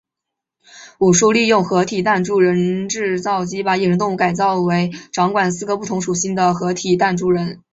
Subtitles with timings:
[0.97, 7.61] 武殊利用合体弹珠人制造机把野生动物改造成为掌管四个不同属性的合体弹珠人。